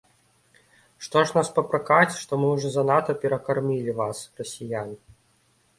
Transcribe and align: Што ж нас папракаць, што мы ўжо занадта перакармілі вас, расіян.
Што 1.07 1.17
ж 1.25 1.37
нас 1.39 1.51
папракаць, 1.57 2.17
што 2.23 2.41
мы 2.41 2.47
ўжо 2.55 2.67
занадта 2.77 3.11
перакармілі 3.27 3.91
вас, 4.03 4.17
расіян. 4.43 4.91